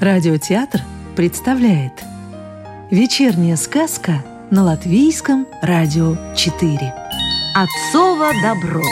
Радиотеатр 0.00 0.80
представляет 1.14 1.92
Вечерняя 2.90 3.56
сказка 3.56 4.24
на 4.50 4.64
Латвийском 4.64 5.46
радио 5.62 6.16
4 6.34 6.94
Отцово 7.54 8.32
добро 8.42 8.82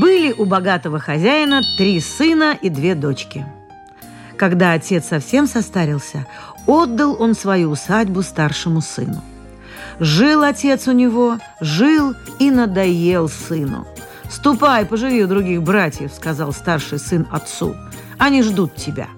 Были 0.00 0.32
у 0.32 0.44
богатого 0.44 0.98
хозяина 0.98 1.62
три 1.78 1.98
сына 2.00 2.58
и 2.60 2.68
две 2.68 2.94
дочки. 2.94 3.46
Когда 4.36 4.74
отец 4.74 5.06
совсем 5.06 5.46
состарился, 5.46 6.26
отдал 6.66 7.16
он 7.18 7.34
свою 7.34 7.70
усадьбу 7.70 8.22
старшему 8.22 8.82
сыну. 8.82 9.22
Жил 10.00 10.42
отец 10.42 10.88
у 10.88 10.92
него, 10.92 11.38
жил 11.60 12.14
и 12.38 12.50
надоел 12.50 13.28
сыну. 13.28 13.86
«Ступай, 14.30 14.84
поживи 14.84 15.22
у 15.22 15.28
других 15.28 15.62
братьев»,— 15.62 16.12
сказал 16.16 16.52
старший 16.52 16.98
сын 16.98 17.26
отцу. 17.30 17.76
«Они 18.18 18.42
ждут 18.42 18.74
тебя». 18.74 19.08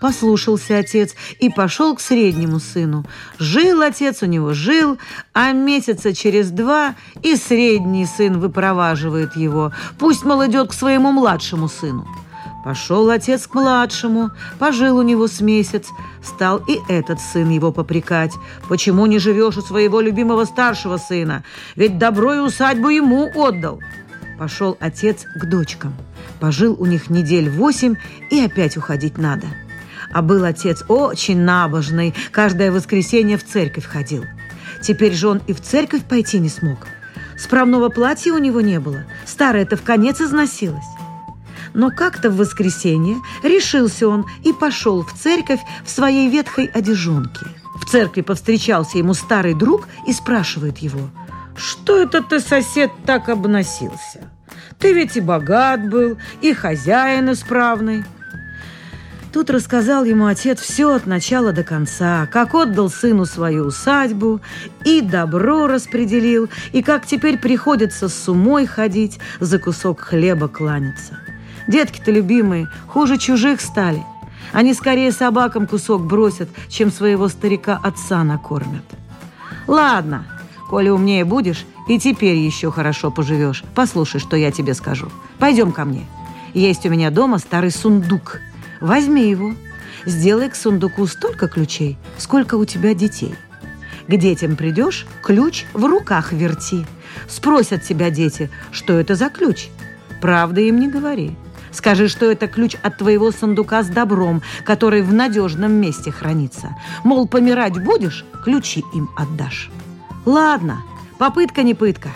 Послушался 0.00 0.78
отец 0.78 1.14
и 1.40 1.48
пошел 1.48 1.96
к 1.96 2.00
среднему 2.00 2.60
сыну. 2.60 3.06
Жил 3.38 3.80
отец 3.80 4.22
у 4.22 4.26
него, 4.26 4.52
жил, 4.52 4.98
а 5.32 5.52
месяца 5.52 6.14
через 6.14 6.50
два 6.50 6.94
и 7.22 7.36
средний 7.36 8.04
сын 8.04 8.38
выпроваживает 8.38 9.34
его. 9.34 9.72
Пусть, 9.98 10.24
мол, 10.24 10.44
идет 10.44 10.70
к 10.70 10.74
своему 10.74 11.10
младшему 11.10 11.68
сыну. 11.68 12.06
Пошел 12.64 13.10
отец 13.10 13.46
к 13.46 13.54
младшему, 13.54 14.30
пожил 14.58 14.96
у 14.96 15.02
него 15.02 15.28
с 15.28 15.42
месяц. 15.42 15.88
Стал 16.22 16.62
и 16.66 16.80
этот 16.88 17.20
сын 17.20 17.50
его 17.50 17.70
попрекать. 17.72 18.32
«Почему 18.70 19.04
не 19.04 19.18
живешь 19.18 19.58
у 19.58 19.60
своего 19.60 20.00
любимого 20.00 20.46
старшего 20.46 20.96
сына? 20.96 21.44
Ведь 21.76 21.98
добро 21.98 22.34
и 22.34 22.38
усадьбу 22.38 22.88
ему 22.88 23.30
отдал». 23.34 23.80
Пошел 24.38 24.78
отец 24.80 25.26
к 25.36 25.44
дочкам. 25.44 25.94
Пожил 26.40 26.74
у 26.78 26.86
них 26.86 27.10
недель 27.10 27.50
восемь, 27.50 27.96
и 28.30 28.40
опять 28.40 28.78
уходить 28.78 29.18
надо. 29.18 29.46
А 30.10 30.22
был 30.22 30.42
отец 30.44 30.84
очень 30.88 31.40
набожный, 31.40 32.14
каждое 32.32 32.72
воскресенье 32.72 33.36
в 33.36 33.44
церковь 33.44 33.84
ходил. 33.84 34.24
Теперь 34.80 35.12
же 35.12 35.28
он 35.28 35.42
и 35.46 35.52
в 35.52 35.60
церковь 35.60 36.04
пойти 36.04 36.38
не 36.38 36.48
смог. 36.48 36.78
Справного 37.36 37.90
платья 37.90 38.32
у 38.32 38.38
него 38.38 38.62
не 38.62 38.80
было, 38.80 39.04
старое-то 39.26 39.76
в 39.76 39.82
конец 39.82 40.20
износилось. 40.20 40.93
Но 41.74 41.90
как-то 41.90 42.30
в 42.30 42.36
воскресенье 42.36 43.16
решился 43.42 44.08
он 44.08 44.24
и 44.44 44.52
пошел 44.52 45.02
в 45.02 45.12
церковь 45.12 45.60
в 45.84 45.90
своей 45.90 46.30
ветхой 46.30 46.66
одежонке. 46.66 47.46
В 47.74 47.84
церкви 47.84 48.20
повстречался 48.22 48.98
ему 48.98 49.12
старый 49.14 49.54
друг 49.54 49.88
и 50.06 50.12
спрашивает 50.12 50.78
его, 50.78 51.10
«Что 51.56 52.00
это 52.00 52.22
ты, 52.22 52.40
сосед, 52.40 52.90
так 53.04 53.28
обносился? 53.28 54.30
Ты 54.78 54.92
ведь 54.92 55.16
и 55.16 55.20
богат 55.20 55.88
был, 55.88 56.16
и 56.40 56.52
хозяин 56.52 57.32
исправный». 57.32 58.04
Тут 59.32 59.50
рассказал 59.50 60.04
ему 60.04 60.26
отец 60.26 60.60
все 60.60 60.94
от 60.94 61.06
начала 61.06 61.52
до 61.52 61.64
конца, 61.64 62.28
как 62.30 62.54
отдал 62.54 62.88
сыну 62.88 63.24
свою 63.24 63.64
усадьбу, 63.64 64.40
и 64.84 65.00
добро 65.00 65.66
распределил, 65.66 66.48
и 66.70 66.82
как 66.84 67.04
теперь 67.04 67.36
приходится 67.38 68.08
с 68.08 68.28
умой 68.28 68.66
ходить, 68.66 69.18
за 69.40 69.58
кусок 69.58 70.02
хлеба 70.02 70.46
кланяться. 70.46 71.18
Детки-то 71.68 72.10
любимые, 72.10 72.68
хуже 72.86 73.18
чужих 73.18 73.60
стали. 73.60 74.02
Они 74.52 74.74
скорее 74.74 75.12
собакам 75.12 75.66
кусок 75.66 76.02
бросят, 76.04 76.48
чем 76.68 76.92
своего 76.92 77.28
старика 77.28 77.80
отца 77.82 78.22
накормят. 78.22 78.84
Ладно, 79.66 80.26
коли 80.68 80.90
умнее 80.90 81.24
будешь, 81.24 81.64
и 81.88 81.98
теперь 81.98 82.36
еще 82.36 82.70
хорошо 82.70 83.10
поживешь. 83.10 83.64
Послушай, 83.74 84.20
что 84.20 84.36
я 84.36 84.50
тебе 84.50 84.74
скажу. 84.74 85.08
Пойдем 85.38 85.72
ко 85.72 85.84
мне. 85.84 86.06
Есть 86.52 86.86
у 86.86 86.90
меня 86.90 87.10
дома 87.10 87.38
старый 87.38 87.70
сундук– 87.70 88.40
Возьми 88.84 89.30
его, 89.30 89.54
сделай 90.04 90.50
к 90.50 90.54
сундуку 90.54 91.06
столько 91.06 91.48
ключей, 91.48 91.96
сколько 92.18 92.56
у 92.56 92.66
тебя 92.66 92.92
детей. 92.92 93.34
К 94.06 94.16
детям 94.18 94.56
придешь, 94.56 95.06
ключ 95.22 95.64
в 95.72 95.86
руках 95.86 96.32
верти. 96.32 96.84
Спросят 97.26 97.82
тебя 97.82 98.10
дети, 98.10 98.50
что 98.72 98.92
это 98.92 99.14
за 99.14 99.30
ключ. 99.30 99.68
Правда 100.20 100.60
им 100.60 100.78
не 100.80 100.88
говори. 100.90 101.34
Скажи, 101.74 102.08
что 102.08 102.30
это 102.30 102.46
ключ 102.46 102.76
от 102.82 102.98
твоего 102.98 103.32
сундука 103.32 103.82
с 103.82 103.88
добром, 103.88 104.42
который 104.64 105.02
в 105.02 105.12
надежном 105.12 105.72
месте 105.72 106.10
хранится. 106.10 106.76
Мол, 107.02 107.28
помирать 107.28 107.82
будешь, 107.82 108.24
ключи 108.44 108.84
им 108.94 109.10
отдашь. 109.16 109.70
Ладно, 110.24 110.82
попытка 111.18 111.62
не 111.62 111.74
пытка. 111.74 112.10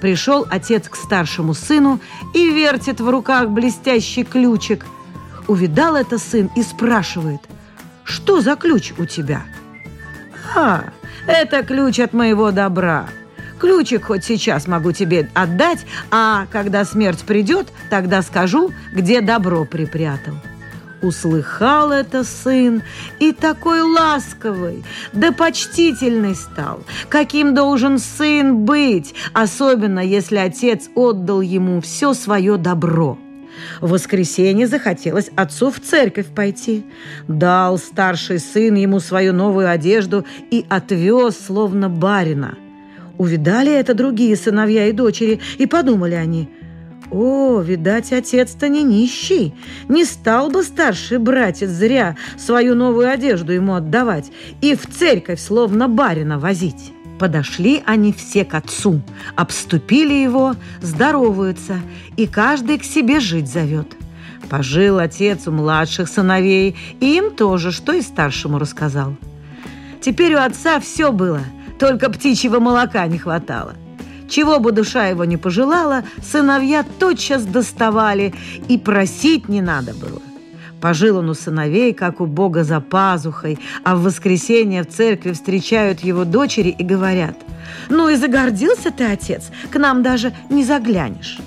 Пришел 0.00 0.46
отец 0.50 0.88
к 0.88 0.96
старшему 0.96 1.54
сыну 1.54 2.00
и 2.34 2.50
вертит 2.50 3.00
в 3.00 3.08
руках 3.08 3.48
блестящий 3.48 4.24
ключик– 4.24 4.84
Увидал 5.46 5.94
это 5.94 6.18
сын 6.18 6.50
и 6.56 6.62
спрашивает, 6.62 7.40
что 8.02 8.40
за 8.40 8.56
ключ 8.56 8.92
у 8.98 9.04
тебя? 9.04 9.42
А, 10.54 10.84
это 11.26 11.62
ключ 11.62 12.00
от 12.00 12.12
моего 12.14 12.50
добра. 12.50 13.08
Ключик 13.64 14.04
хоть 14.04 14.24
сейчас 14.24 14.66
могу 14.66 14.92
тебе 14.92 15.30
отдать, 15.32 15.86
а 16.10 16.44
когда 16.52 16.84
смерть 16.84 17.24
придет, 17.24 17.68
тогда 17.88 18.20
скажу, 18.20 18.72
где 18.92 19.22
добро 19.22 19.64
припрятал. 19.64 20.34
Услыхал 21.00 21.90
это 21.90 22.24
сын 22.24 22.82
и 23.20 23.32
такой 23.32 23.80
ласковый, 23.80 24.84
да 25.14 25.32
почтительный 25.32 26.34
стал, 26.34 26.82
каким 27.08 27.54
должен 27.54 27.98
сын 27.98 28.66
быть, 28.66 29.14
особенно 29.32 30.00
если 30.00 30.36
отец 30.36 30.90
отдал 30.94 31.40
ему 31.40 31.80
все 31.80 32.12
свое 32.12 32.58
добро. 32.58 33.16
В 33.80 33.92
воскресенье 33.92 34.66
захотелось 34.66 35.30
отцу 35.36 35.70
в 35.70 35.80
церковь 35.80 36.26
пойти. 36.26 36.84
Дал 37.28 37.78
старший 37.78 38.40
сын 38.40 38.74
ему 38.74 39.00
свою 39.00 39.32
новую 39.32 39.70
одежду 39.70 40.26
и 40.50 40.66
отвез, 40.68 41.38
словно 41.46 41.88
барина. 41.88 42.58
Увидали 43.18 43.72
это 43.72 43.94
другие 43.94 44.36
сыновья 44.36 44.88
и 44.88 44.92
дочери, 44.92 45.40
и 45.58 45.66
подумали 45.66 46.14
они, 46.14 46.48
«О, 47.10 47.60
видать, 47.60 48.12
отец-то 48.12 48.68
не 48.68 48.82
нищий, 48.82 49.54
не 49.88 50.04
стал 50.04 50.50
бы 50.50 50.62
старший 50.62 51.18
братец 51.18 51.68
зря 51.68 52.16
свою 52.36 52.74
новую 52.74 53.08
одежду 53.08 53.52
ему 53.52 53.74
отдавать 53.74 54.32
и 54.60 54.74
в 54.74 54.86
церковь 54.86 55.40
словно 55.40 55.88
барина 55.88 56.38
возить». 56.38 56.92
Подошли 57.18 57.80
они 57.86 58.12
все 58.12 58.44
к 58.44 58.54
отцу, 58.54 59.00
обступили 59.36 60.14
его, 60.14 60.56
здороваются, 60.82 61.80
и 62.16 62.26
каждый 62.26 62.78
к 62.78 62.84
себе 62.84 63.20
жить 63.20 63.46
зовет. 63.46 63.86
Пожил 64.50 64.98
отец 64.98 65.46
у 65.46 65.52
младших 65.52 66.08
сыновей, 66.08 66.76
и 66.98 67.16
им 67.16 67.30
тоже, 67.30 67.70
что 67.70 67.92
и 67.92 68.02
старшему 68.02 68.58
рассказал. 68.58 69.16
Теперь 70.00 70.34
у 70.34 70.38
отца 70.38 70.80
все 70.80 71.12
было, 71.12 71.40
только 71.78 72.10
птичьего 72.10 72.60
молока 72.60 73.06
не 73.06 73.18
хватало. 73.18 73.74
Чего 74.28 74.58
бы 74.58 74.72
душа 74.72 75.06
его 75.06 75.24
не 75.24 75.36
пожелала, 75.36 76.02
сыновья 76.22 76.84
тотчас 76.98 77.44
доставали, 77.44 78.34
и 78.68 78.78
просить 78.78 79.48
не 79.48 79.60
надо 79.60 79.92
было. 79.94 80.22
Пожил 80.80 81.18
он 81.18 81.30
у 81.30 81.34
сыновей, 81.34 81.94
как 81.94 82.20
у 82.20 82.26
Бога 82.26 82.64
за 82.64 82.80
пазухой, 82.80 83.58
а 83.84 83.96
в 83.96 84.02
воскресенье 84.02 84.82
в 84.82 84.88
церкви 84.88 85.32
встречают 85.32 86.00
его 86.00 86.24
дочери 86.24 86.68
и 86.68 86.82
говорят, 86.82 87.36
«Ну 87.88 88.08
и 88.08 88.16
загордился 88.16 88.90
ты, 88.90 89.04
отец, 89.04 89.50
к 89.70 89.78
нам 89.78 90.02
даже 90.02 90.34
не 90.50 90.64
заглянешь». 90.64 91.38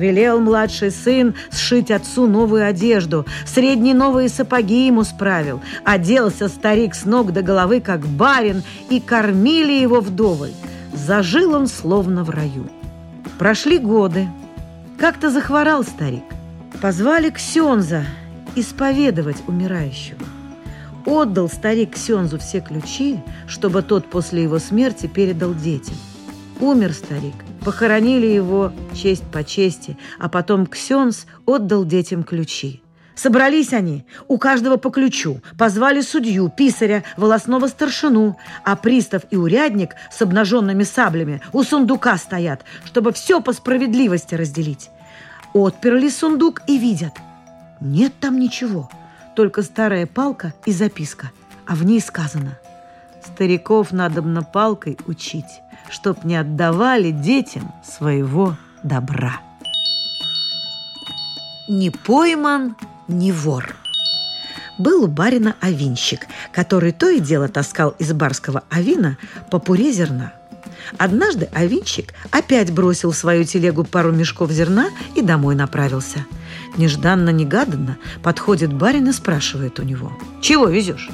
Велел 0.00 0.40
младший 0.40 0.90
сын 0.90 1.34
сшить 1.50 1.90
отцу 1.90 2.26
новую 2.26 2.66
одежду, 2.66 3.26
средние 3.44 3.94
новые 3.94 4.30
сапоги 4.30 4.86
ему 4.86 5.04
справил. 5.04 5.60
Оделся 5.84 6.48
старик 6.48 6.94
с 6.94 7.04
ног 7.04 7.34
до 7.34 7.42
головы, 7.42 7.82
как 7.82 8.06
барин, 8.06 8.62
и 8.88 8.98
кормили 8.98 9.74
его 9.74 10.00
вдовой. 10.00 10.54
Зажил 10.94 11.52
он 11.52 11.66
словно 11.66 12.24
в 12.24 12.30
раю. 12.30 12.70
Прошли 13.38 13.76
годы. 13.76 14.26
Как-то 14.98 15.30
захворал 15.30 15.84
старик. 15.84 16.24
Позвали 16.80 17.28
Ксенза, 17.28 18.06
исповедовать 18.56 19.42
умирающего. 19.46 20.24
Отдал 21.04 21.50
старик 21.50 21.92
Ксензу 21.92 22.38
все 22.38 22.60
ключи, 22.60 23.20
чтобы 23.46 23.82
тот 23.82 24.06
после 24.06 24.44
его 24.44 24.60
смерти 24.60 25.06
передал 25.06 25.52
детям. 25.52 25.96
Умер 26.58 26.94
старик, 26.94 27.34
похоронили 27.64 28.26
его 28.26 28.72
честь 28.94 29.24
по 29.24 29.44
чести, 29.44 29.96
а 30.18 30.28
потом 30.28 30.66
Ксенз 30.66 31.26
отдал 31.46 31.84
детям 31.84 32.22
ключи. 32.22 32.82
Собрались 33.14 33.72
они, 33.72 34.06
у 34.28 34.38
каждого 34.38 34.76
по 34.76 34.90
ключу, 34.90 35.42
позвали 35.58 36.00
судью, 36.00 36.48
писаря, 36.48 37.04
волосного 37.16 37.66
старшину, 37.66 38.38
а 38.64 38.76
пристав 38.76 39.22
и 39.30 39.36
урядник 39.36 39.90
с 40.10 40.22
обнаженными 40.22 40.84
саблями 40.84 41.42
у 41.52 41.62
сундука 41.62 42.16
стоят, 42.16 42.64
чтобы 42.84 43.12
все 43.12 43.42
по 43.42 43.52
справедливости 43.52 44.34
разделить. 44.34 44.90
Отперли 45.52 46.08
сундук 46.08 46.62
и 46.66 46.78
видят– 46.78 47.12
нет 47.80 48.12
там 48.20 48.38
ничего, 48.38 48.90
только 49.34 49.62
старая 49.62 50.06
палка 50.06 50.52
и 50.66 50.72
записка, 50.72 51.32
а 51.66 51.74
в 51.74 51.84
ней 51.84 52.00
сказано 52.00 52.58
Стариков 53.24 53.90
надобно 53.92 54.42
палкой 54.42 54.98
учить, 55.06 55.62
чтоб 55.90 56.24
не 56.24 56.36
отдавали 56.36 57.10
детям 57.10 57.72
своего 57.84 58.56
добра. 58.82 59.40
Не 61.68 61.90
пойман, 61.90 62.76
не 63.08 63.32
вор. 63.32 63.76
Был 64.78 65.04
у 65.04 65.06
барина 65.08 65.56
овинщик, 65.60 66.26
который 66.52 66.92
то 66.92 67.08
и 67.10 67.20
дело 67.20 67.48
таскал 67.48 67.90
из 67.98 68.12
барского 68.12 68.64
овина 68.70 69.18
по 69.50 69.58
пуре 69.58 69.92
зерна. 69.92 70.32
Однажды 70.96 71.48
овинщик 71.52 72.14
опять 72.30 72.72
бросил 72.72 73.12
в 73.12 73.16
свою 73.16 73.44
телегу 73.44 73.84
пару 73.84 74.10
мешков 74.10 74.50
зерна 74.50 74.88
и 75.14 75.22
домой 75.22 75.54
направился. 75.54 76.24
Нежданно-негаданно 76.76 77.98
подходит 78.22 78.72
барин 78.72 79.08
и 79.08 79.12
спрашивает 79.12 79.78
у 79.78 79.82
него. 79.82 80.12
«Чего 80.40 80.66
везешь?» 80.66 81.10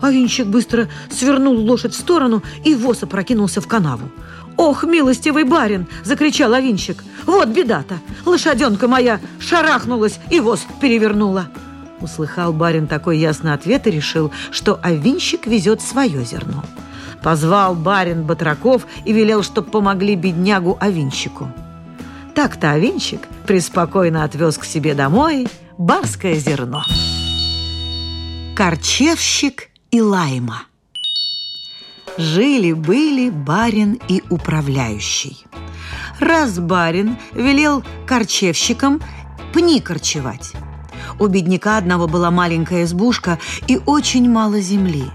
Овинщик 0.00 0.46
быстро 0.46 0.88
свернул 1.10 1.56
лошадь 1.56 1.92
в 1.92 1.98
сторону, 1.98 2.42
и 2.64 2.74
воз 2.74 3.02
опрокинулся 3.02 3.60
в 3.60 3.66
канаву. 3.66 4.10
«Ох, 4.56 4.84
милостивый 4.84 5.44
барин!»– 5.44 5.86
закричал 6.04 6.52
овинщик. 6.52 7.02
«Вот 7.24 7.48
беда-то! 7.48 7.98
Лошаденка 8.26 8.88
моя 8.88 9.20
шарахнулась 9.38 10.18
и 10.30 10.40
воз 10.40 10.66
перевернула!» 10.80 11.48
Услыхал 12.00 12.52
барин 12.52 12.86
такой 12.86 13.18
ясный 13.18 13.52
ответ 13.52 13.86
и 13.86 13.90
решил, 13.90 14.30
что 14.50 14.78
овинщик 14.82 15.46
везет 15.46 15.80
свое 15.82 16.24
зерно. 16.24 16.64
Позвал 17.22 17.74
барин 17.74 18.24
батраков 18.24 18.86
и 19.04 19.12
велел, 19.12 19.42
чтоб 19.42 19.70
помогли 19.70 20.14
беднягу-овинщику. 20.14 21.48
Так-то 22.34 22.72
овинщик 22.72 23.20
преспокойно 23.46 24.24
отвез 24.24 24.56
к 24.56 24.64
себе 24.64 24.94
домой 24.94 25.48
барское 25.76 26.34
зерно. 26.34 26.84
Корчевщик 28.56 29.69
и 29.90 30.00
лайма 30.00 30.62
Жили-были 32.16 33.30
барин 33.30 33.98
и 34.08 34.22
управляющий. 34.30 35.44
Раз 36.18 36.58
барин 36.58 37.16
велел 37.32 37.82
корчевщикам 38.06 39.00
пни 39.54 39.80
корчевать. 39.80 40.52
У 41.18 41.26
бедняка 41.28 41.78
одного 41.78 42.08
была 42.08 42.30
маленькая 42.30 42.84
избушка 42.84 43.38
и 43.66 43.80
очень 43.86 44.28
мало 44.28 44.60
земли. 44.60 45.10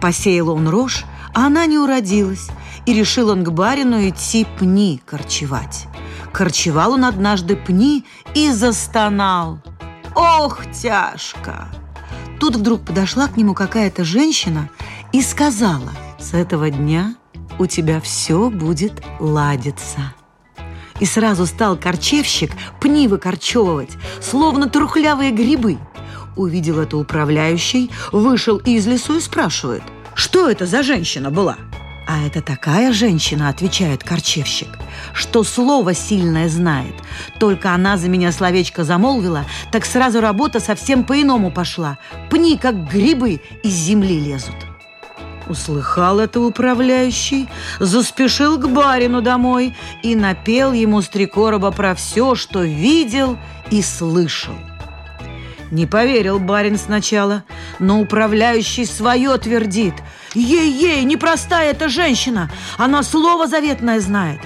Посеял 0.00 0.50
он 0.50 0.68
рожь, 0.68 1.04
а 1.34 1.46
она 1.46 1.66
не 1.66 1.78
уродилась, 1.78 2.48
и 2.84 2.94
решил 2.94 3.30
он 3.30 3.44
к 3.44 3.50
барину 3.50 4.08
идти 4.08 4.46
пни 4.58 5.00
корчевать. 5.04 5.86
Корчевал 6.32 6.92
он 6.92 7.04
однажды 7.04 7.56
пни 7.56 8.04
и 8.34 8.50
застонал. 8.50 9.58
Ох, 10.14 10.60
тяжко! 10.72 11.68
Тут 12.38 12.56
вдруг 12.56 12.84
подошла 12.84 13.28
к 13.28 13.36
нему 13.36 13.54
какая-то 13.54 14.04
женщина 14.04 14.68
и 15.12 15.22
сказала, 15.22 15.92
«С 16.18 16.34
этого 16.34 16.70
дня 16.70 17.14
у 17.58 17.66
тебя 17.66 18.00
все 18.00 18.50
будет 18.50 19.02
ладиться». 19.18 20.14
И 21.00 21.04
сразу 21.04 21.46
стал 21.46 21.76
корчевщик 21.76 22.52
пни 22.80 23.06
выкорчевывать, 23.08 23.90
словно 24.22 24.68
трухлявые 24.68 25.30
грибы. 25.30 25.78
Увидел 26.36 26.80
это 26.80 26.96
управляющий, 26.96 27.90
вышел 28.12 28.58
из 28.58 28.86
лесу 28.86 29.18
и 29.18 29.20
спрашивает, 29.20 29.82
что 30.14 30.48
это 30.48 30.64
за 30.66 30.82
женщина 30.82 31.30
была? 31.30 31.56
А 32.06 32.24
это 32.24 32.40
такая 32.40 32.92
женщина, 32.92 33.48
отвечает 33.48 34.04
корчевщик, 34.04 34.68
что 35.12 35.42
слово 35.42 35.92
сильное 35.92 36.48
знает. 36.48 36.94
Только 37.40 37.72
она 37.72 37.96
за 37.96 38.08
меня 38.08 38.30
словечко 38.30 38.84
замолвила, 38.84 39.44
так 39.72 39.84
сразу 39.84 40.20
работа 40.20 40.60
совсем 40.60 41.02
по-иному 41.02 41.50
пошла. 41.50 41.98
Пни, 42.30 42.56
как 42.58 42.88
грибы, 42.88 43.40
из 43.64 43.72
земли 43.72 44.20
лезут. 44.20 44.54
Услыхал 45.48 46.20
это 46.20 46.40
управляющий, 46.40 47.48
заспешил 47.80 48.58
к 48.58 48.68
барину 48.68 49.20
домой 49.20 49.76
и 50.02 50.14
напел 50.14 50.72
ему 50.72 51.02
с 51.02 51.08
три 51.08 51.26
короба 51.26 51.72
про 51.72 51.94
все, 51.94 52.36
что 52.36 52.62
видел 52.62 53.36
и 53.70 53.82
слышал. 53.82 54.54
Не 55.70 55.86
поверил 55.86 56.38
барин 56.38 56.78
сначала, 56.78 57.44
но 57.78 58.00
управляющий 58.00 58.84
свое 58.84 59.36
твердит. 59.38 59.94
Ей-ей, 60.36 61.02
непростая 61.04 61.70
эта 61.70 61.88
женщина, 61.88 62.50
она 62.76 63.02
слово 63.02 63.46
заветное 63.46 64.00
знает. 64.00 64.40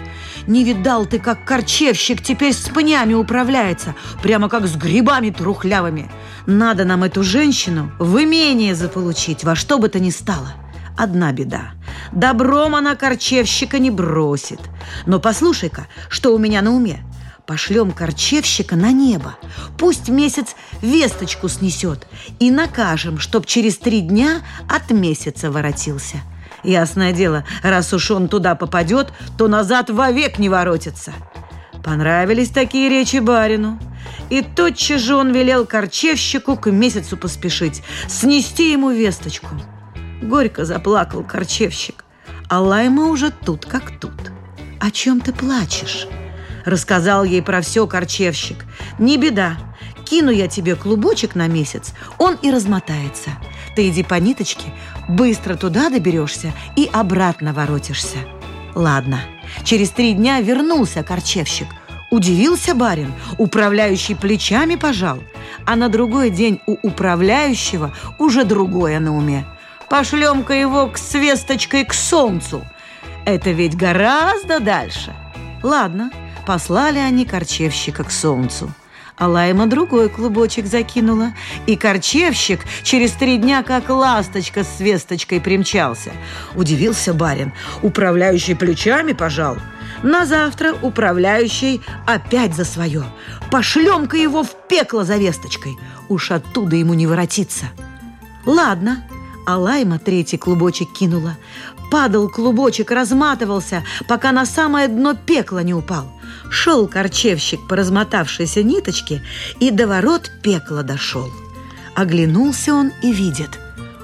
Не 0.46 0.62
видал 0.62 1.04
ты, 1.04 1.18
как 1.18 1.44
корчевщик 1.44 2.22
теперь 2.22 2.52
с 2.52 2.68
пнями 2.68 3.14
управляется, 3.14 3.96
прямо 4.22 4.48
как 4.48 4.68
с 4.68 4.76
грибами 4.76 5.30
трухлявыми. 5.30 6.08
Надо 6.46 6.84
нам 6.84 7.02
эту 7.02 7.24
женщину 7.24 7.90
в 7.98 8.22
имение 8.22 8.76
заполучить, 8.76 9.42
во 9.42 9.56
что 9.56 9.78
бы 9.78 9.88
то 9.88 9.98
ни 9.98 10.10
стало. 10.10 10.52
Одна 10.96 11.32
беда. 11.32 11.72
Добром 12.12 12.76
она 12.76 12.94
корчевщика 12.94 13.80
не 13.80 13.90
бросит. 13.90 14.60
Но 15.06 15.18
послушай-ка, 15.18 15.88
что 16.08 16.32
у 16.32 16.38
меня 16.38 16.62
на 16.62 16.70
уме. 16.70 17.00
Пошлем 17.50 17.90
корчевщика 17.90 18.76
на 18.76 18.92
небо. 18.92 19.34
Пусть 19.76 20.08
месяц 20.08 20.54
весточку 20.82 21.48
снесет. 21.48 22.06
И 22.38 22.48
накажем, 22.48 23.18
чтоб 23.18 23.44
через 23.44 23.76
три 23.76 24.02
дня 24.02 24.42
от 24.68 24.92
месяца 24.92 25.50
воротился. 25.50 26.18
Ясное 26.62 27.12
дело, 27.12 27.44
раз 27.64 27.92
уж 27.92 28.12
он 28.12 28.28
туда 28.28 28.54
попадет, 28.54 29.12
то 29.36 29.48
назад 29.48 29.90
вовек 29.90 30.38
не 30.38 30.48
воротится. 30.48 31.12
Понравились 31.82 32.50
такие 32.50 32.88
речи 32.88 33.16
барину. 33.16 33.80
И 34.28 34.42
тотчас 34.42 35.00
же 35.00 35.16
он 35.16 35.32
велел 35.32 35.66
корчевщику 35.66 36.54
к 36.54 36.70
месяцу 36.70 37.16
поспешить, 37.16 37.82
снести 38.06 38.70
ему 38.70 38.90
весточку. 38.90 39.48
Горько 40.22 40.64
заплакал 40.64 41.24
корчевщик, 41.24 42.04
а 42.48 42.60
Лайма 42.60 43.06
уже 43.08 43.32
тут 43.32 43.66
как 43.66 43.98
тут. 43.98 44.30
«О 44.78 44.92
чем 44.92 45.20
ты 45.20 45.32
плачешь?» 45.32 46.06
Рассказал 46.70 47.24
ей 47.24 47.42
про 47.42 47.62
все 47.62 47.88
корчевщик. 47.88 48.64
«Не 49.00 49.16
беда, 49.16 49.56
кину 50.08 50.30
я 50.30 50.46
тебе 50.46 50.76
клубочек 50.76 51.34
на 51.34 51.48
месяц, 51.48 51.94
он 52.16 52.36
и 52.42 52.52
размотается. 52.52 53.30
Ты 53.74 53.88
иди 53.88 54.04
по 54.04 54.14
ниточке, 54.14 54.72
быстро 55.08 55.56
туда 55.56 55.90
доберешься 55.90 56.52
и 56.76 56.88
обратно 56.92 57.52
воротишься». 57.52 58.18
Ладно, 58.76 59.18
через 59.64 59.90
три 59.90 60.12
дня 60.12 60.40
вернулся 60.40 61.02
корчевщик. 61.02 61.66
Удивился 62.12 62.76
барин, 62.76 63.12
управляющий 63.36 64.14
плечами 64.14 64.76
пожал, 64.76 65.18
а 65.66 65.74
на 65.74 65.88
другой 65.88 66.30
день 66.30 66.60
у 66.68 66.76
управляющего 66.86 67.92
уже 68.20 68.44
другое 68.44 69.00
на 69.00 69.16
уме. 69.16 69.44
Пошлем-ка 69.88 70.54
его 70.54 70.86
к 70.86 70.98
свесточкой 70.98 71.84
к 71.84 71.92
солнцу. 71.92 72.64
Это 73.24 73.50
ведь 73.50 73.76
гораздо 73.76 74.60
дальше. 74.60 75.12
Ладно, 75.64 76.10
Послали 76.46 76.98
они 76.98 77.24
корчевщика 77.24 78.04
к 78.04 78.10
солнцу. 78.10 78.72
А 79.16 79.28
Лайма 79.28 79.66
другой 79.66 80.08
клубочек 80.08 80.64
закинула, 80.64 81.34
и 81.66 81.76
корчевщик 81.76 82.60
через 82.82 83.12
три 83.12 83.36
дня 83.36 83.62
как 83.62 83.90
ласточка 83.90 84.64
с 84.64 84.80
весточкой 84.80 85.42
примчался. 85.42 86.12
Удивился 86.54 87.12
барин, 87.12 87.52
управляющий 87.82 88.54
плечами 88.54 89.12
пожал. 89.12 89.58
На 90.02 90.24
завтра 90.24 90.74
управляющий 90.80 91.82
опять 92.06 92.54
за 92.54 92.64
свое. 92.64 93.04
Пошлем-ка 93.50 94.16
его 94.16 94.42
в 94.42 94.52
пекло 94.68 95.04
за 95.04 95.16
весточкой. 95.16 95.76
Уж 96.08 96.30
оттуда 96.30 96.76
ему 96.76 96.94
не 96.94 97.06
воротиться. 97.06 97.66
Ладно, 98.46 99.04
а 99.46 99.58
Лайма 99.58 99.98
третий 99.98 100.38
клубочек 100.38 100.92
кинула. 100.92 101.36
Падал 101.90 102.30
клубочек, 102.30 102.90
разматывался, 102.90 103.84
пока 104.08 104.32
на 104.32 104.46
самое 104.46 104.88
дно 104.88 105.14
пекла 105.14 105.62
не 105.62 105.74
упал. 105.74 106.10
Шел 106.50 106.88
корчевщик 106.88 107.60
по 107.68 107.76
размотавшейся 107.76 108.62
ниточке 108.62 109.22
и 109.60 109.70
до 109.70 109.86
ворот 109.86 110.30
пекла 110.42 110.82
дошел. 110.82 111.30
Оглянулся 111.94 112.74
он 112.74 112.92
и 113.02 113.12
видит. 113.12 113.58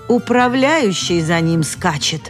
Управляющий 0.09 1.21
за 1.21 1.41
ним 1.41 1.65
скачет. 1.65 2.23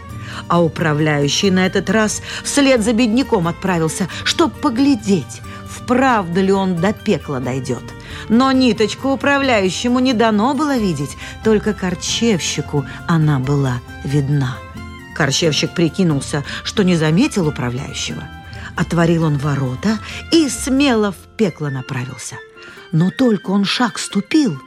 А 0.48 0.62
управляющий 0.62 1.50
на 1.50 1.66
этот 1.66 1.90
раз 1.90 2.22
вслед 2.42 2.82
за 2.82 2.92
бедняком 2.92 3.46
отправился, 3.46 4.08
чтоб 4.24 4.52
поглядеть, 4.52 5.42
вправду 5.68 6.40
ли 6.42 6.52
он 6.52 6.76
до 6.76 6.92
пекла 6.92 7.40
дойдет. 7.40 7.84
Но 8.28 8.52
ниточку 8.52 9.10
управляющему 9.10 9.98
не 9.98 10.14
дано 10.14 10.54
было 10.54 10.76
видеть, 10.78 11.16
только 11.44 11.74
корчевщику 11.74 12.84
она 13.06 13.38
была 13.38 13.80
видна. 14.04 14.56
Корчевщик 15.14 15.74
прикинулся, 15.74 16.44
что 16.64 16.82
не 16.84 16.96
заметил 16.96 17.48
управляющего. 17.48 18.22
Отворил 18.76 19.24
он 19.24 19.38
ворота 19.38 19.98
и 20.32 20.48
смело 20.48 21.12
в 21.12 21.36
пекло 21.36 21.68
направился. 21.68 22.36
Но 22.92 23.10
только 23.10 23.50
он 23.50 23.64
шаг 23.64 23.98
ступил, 23.98 24.60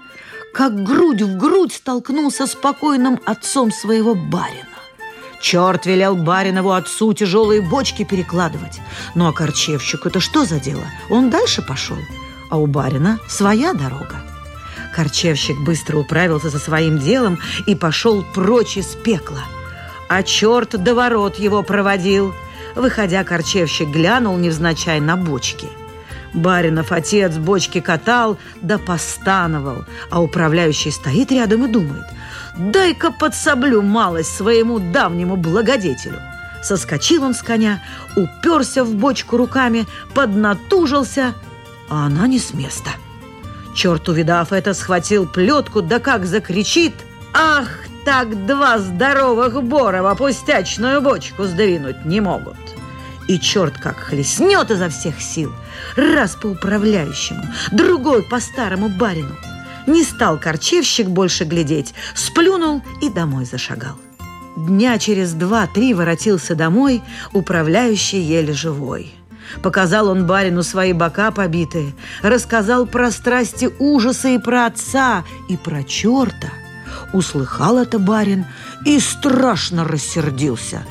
как 0.53 0.83
грудь 0.83 1.21
в 1.21 1.37
грудь 1.37 1.73
столкнулся 1.73 2.47
с 2.47 2.55
покойным 2.55 3.19
отцом 3.25 3.71
своего 3.71 4.15
барина. 4.15 4.65
Черт 5.41 5.85
велел 5.85 6.15
баринову 6.15 6.71
отцу 6.71 7.13
тяжелые 7.13 7.61
бочки 7.61 8.03
перекладывать. 8.03 8.81
Ну 9.15 9.27
а 9.27 9.33
корчевщику 9.33 10.09
это 10.09 10.19
что 10.19 10.43
за 10.43 10.59
дело? 10.59 10.83
Он 11.09 11.29
дальше 11.29 11.61
пошел 11.61 11.97
а 12.49 12.57
у 12.57 12.67
барина 12.67 13.19
своя 13.27 13.73
дорога. 13.73 14.21
Корчевщик 14.95 15.57
быстро 15.61 15.97
управился 15.97 16.49
со 16.49 16.59
своим 16.59 16.97
делом 16.97 17.39
и 17.67 17.75
пошел 17.75 18.23
прочь 18.33 18.77
из 18.77 18.87
пекла. 18.87 19.43
а 20.09 20.23
черт 20.23 20.71
до 20.71 20.95
ворот 20.95 21.37
его 21.37 21.61
проводил. 21.61 22.33
Выходя, 22.75 23.23
корчевщик 23.23 23.89
глянул 23.89 24.37
невзначай 24.37 24.99
на 24.99 25.17
бочки. 25.17 25.67
Баринов 26.33 26.91
отец 26.91 27.37
бочки 27.37 27.79
катал, 27.81 28.37
да 28.61 28.77
постановал, 28.77 29.85
а 30.11 30.21
управляющий 30.21 30.91
стоит 30.91 31.31
рядом 31.31 31.65
и 31.65 31.67
думает, 31.67 32.05
дай-ка 32.55 33.11
подсоблю 33.11 33.81
малость 33.81 34.35
своему 34.35 34.79
давнему 34.79 35.35
благодетелю. 35.35 36.19
Соскочил 36.61 37.23
он 37.23 37.33
с 37.33 37.41
коня, 37.41 37.81
уперся 38.15 38.83
в 38.83 38.93
бочку 38.93 39.37
руками, 39.37 39.87
поднатужился, 40.13 41.33
а 41.89 42.05
она 42.05 42.27
не 42.27 42.37
с 42.37 42.53
места. 42.53 42.91
Черт, 43.73 44.09
увидав 44.09 44.51
это, 44.51 44.73
схватил 44.73 45.25
плетку, 45.25 45.81
да 45.81 45.99
как 45.99 46.25
закричит 46.25 46.93
«Ах, 47.33 47.67
так 48.05 48.45
два 48.45 48.77
здоровых 48.79 49.63
борова 49.63 50.15
пустячную 50.15 51.01
бочку 51.01 51.43
сдвинуть 51.43 52.05
не 52.05 52.21
могут!» 52.21 52.57
И 53.27 53.39
черт 53.39 53.77
как 53.77 53.97
хлестнет 53.97 54.71
изо 54.71 54.89
всех 54.89 55.21
сил, 55.21 55.53
раз 55.95 56.35
по 56.35 56.47
управляющему, 56.47 57.43
другой 57.71 58.23
по 58.23 58.39
старому 58.39 58.89
барину. 58.89 59.35
Не 59.85 60.03
стал 60.03 60.39
корчевщик 60.39 61.07
больше 61.07 61.43
глядеть, 61.43 61.93
сплюнул 62.15 62.81
и 63.01 63.09
домой 63.09 63.45
зашагал. 63.45 63.95
Дня 64.57 64.97
через 64.97 65.33
два-три 65.33 65.93
воротился 65.93 66.55
домой, 66.55 67.01
управляющий 67.31 68.19
еле 68.19 68.53
живой. 68.53 69.13
Показал 69.61 70.09
он 70.09 70.25
барину 70.25 70.63
свои 70.63 70.93
бока 70.93 71.31
побитые, 71.31 71.93
рассказал 72.21 72.85
про 72.85 73.09
страсти 73.11 73.69
ужасы 73.79 74.35
и 74.35 74.39
про 74.39 74.65
отца, 74.65 75.23
и 75.47 75.57
про 75.57 75.83
черта. 75.83 76.49
Услыхал 77.13 77.77
это 77.77 77.99
барин 77.99 78.45
и 78.85 78.99
страшно 78.99 79.83
рассердился. 79.83 80.83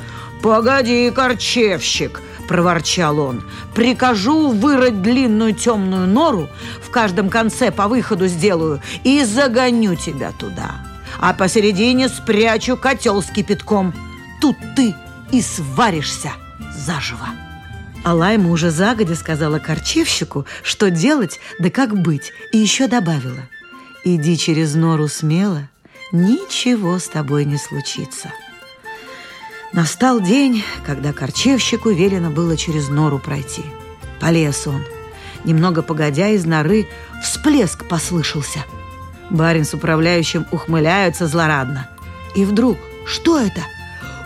«Погоди, 0.43 1.11
корчевщик!»– 1.11 2.21
проворчал 2.49 3.19
он. 3.19 3.45
«Прикажу 3.75 4.51
вырыть 4.51 5.03
длинную 5.03 5.55
темную 5.55 6.07
нору, 6.07 6.49
в 6.83 6.91
каждом 6.91 7.29
конце 7.29 7.71
по 7.71 7.89
выходу 7.89 8.27
сделаю 8.27 8.81
и 9.05 9.25
загоню 9.25 9.95
тебя 9.95 10.33
туда» 10.33 10.89
а 11.21 11.35
посередине 11.35 12.09
спрячу 12.09 12.77
котел 12.77 13.23
с 13.23 13.27
кипятком. 13.27 13.93
Тут 14.41 14.57
ты 14.77 14.95
и 15.33 15.43
сваришься 15.43 16.33
заживо. 16.77 17.29
Алайма 18.05 18.51
уже 18.51 18.71
загодя 18.71 19.17
сказала 19.17 19.59
корчевщику, 19.59 20.47
что 20.63 20.91
делать, 20.91 21.41
да 21.59 21.71
как 21.71 22.01
быть, 22.01 22.33
и 22.53 22.59
еще 22.59 22.87
добавила. 22.87 23.49
«Иди 24.05 24.39
через 24.39 24.75
нору 24.75 25.09
смело, 25.09 25.69
ничего 26.13 26.99
с 26.99 27.09
тобой 27.09 27.45
не 27.45 27.57
случится». 27.57 28.33
Настал 29.73 30.21
день, 30.21 30.65
когда 30.87 31.13
корчевщику 31.13 31.91
велено 31.91 32.31
было 32.31 32.57
через 32.57 32.89
нору 32.89 33.19
пройти. 33.19 33.63
Полез 34.19 34.67
он. 34.67 34.83
Немного 35.45 35.83
погодя, 35.83 36.29
из 36.29 36.47
норы 36.47 36.89
всплеск 37.23 37.87
послышался– 37.87 38.65
Барин 39.31 39.65
с 39.65 39.75
управляющим 39.75 40.47
ухмыляются 40.51 41.27
злорадно. 41.27 41.89
И 42.35 42.45
вдруг, 42.45 42.79
что 43.07 43.39
это? 43.39 43.63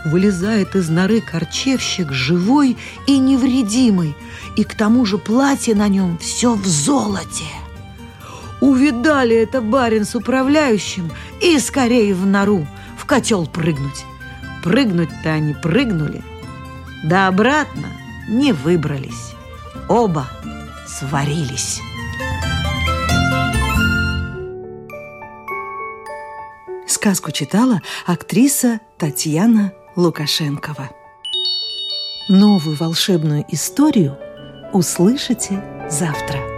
Вылезает 0.04 0.74
из 0.74 0.88
норы 0.88 1.20
корчевщик 1.20 2.12
живой 2.12 2.76
и 3.06 3.18
невредимый, 3.18 4.16
и 4.56 4.64
к 4.64 4.74
тому 4.74 5.04
же 5.04 5.18
платье 5.18 5.74
на 5.74 5.88
нем 5.88 6.18
все 6.18 6.54
в 6.54 6.66
золоте. 6.66 7.61
Увидали 8.62 9.34
это 9.34 9.60
барин 9.60 10.04
с 10.04 10.14
управляющим 10.14 11.10
и 11.40 11.58
скорее 11.58 12.14
в 12.14 12.24
нору, 12.24 12.64
в 12.96 13.04
котел 13.06 13.44
прыгнуть. 13.44 14.04
Прыгнуть-то 14.62 15.30
они 15.30 15.52
прыгнули, 15.52 16.22
да 17.02 17.26
обратно 17.26 17.88
не 18.28 18.52
выбрались. 18.52 19.32
Оба 19.88 20.28
сварились. 20.86 21.80
Сказку 26.86 27.32
читала 27.32 27.82
актриса 28.06 28.78
Татьяна 28.96 29.72
Лукашенкова. 29.96 30.88
Новую 32.28 32.76
волшебную 32.76 33.44
историю 33.48 34.16
услышите 34.72 35.60
завтра. 35.90 36.51